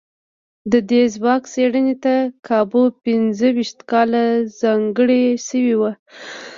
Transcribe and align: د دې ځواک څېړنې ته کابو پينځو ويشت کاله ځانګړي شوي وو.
د 0.71 0.73
دې 0.89 1.03
ځواک 1.15 1.43
څېړنې 1.53 1.95
ته 2.03 2.15
کابو 2.47 2.83
پينځو 3.03 3.47
ويشت 3.55 3.79
کاله 3.91 4.23
ځانګړي 4.61 5.23
شوي 5.47 5.75
وو. 5.79 5.91